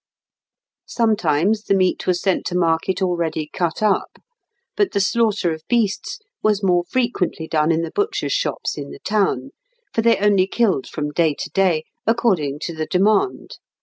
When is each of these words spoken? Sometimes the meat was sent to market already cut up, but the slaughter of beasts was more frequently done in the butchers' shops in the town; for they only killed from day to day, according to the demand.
Sometimes 0.87 1.65
the 1.65 1.75
meat 1.75 2.07
was 2.07 2.19
sent 2.19 2.43
to 2.47 2.57
market 2.57 3.03
already 3.03 3.51
cut 3.53 3.83
up, 3.83 4.17
but 4.75 4.93
the 4.93 4.99
slaughter 4.99 5.53
of 5.53 5.61
beasts 5.69 6.17
was 6.41 6.63
more 6.63 6.83
frequently 6.89 7.47
done 7.47 7.71
in 7.71 7.83
the 7.83 7.91
butchers' 7.91 8.33
shops 8.33 8.79
in 8.79 8.89
the 8.89 8.97
town; 9.01 9.51
for 9.93 10.01
they 10.01 10.17
only 10.17 10.47
killed 10.47 10.87
from 10.87 11.11
day 11.11 11.35
to 11.37 11.51
day, 11.51 11.83
according 12.07 12.57
to 12.61 12.73
the 12.73 12.87
demand. 12.87 13.59